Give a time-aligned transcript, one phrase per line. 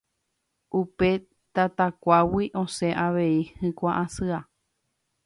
[0.79, 1.09] Upe
[1.55, 4.39] tatakuágui osẽ avei hyakuã asýva